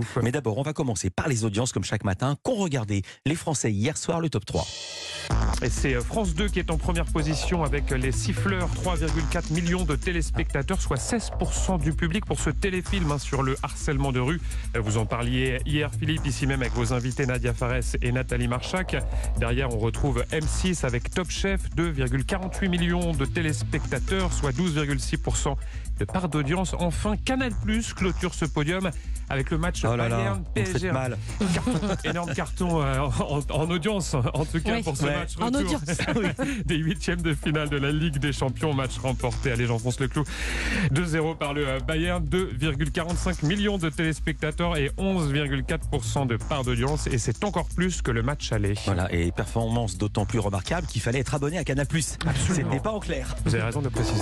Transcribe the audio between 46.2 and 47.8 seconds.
de part d'audience. Et c'est encore